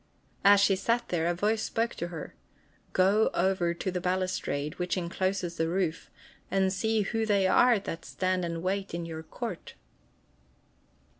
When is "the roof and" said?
5.57-6.73